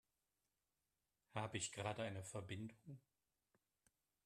Habe 1.35 1.57
ich 1.59 1.71
gerade 1.71 2.01
eine 2.01 2.23
Verbindung? 2.23 2.99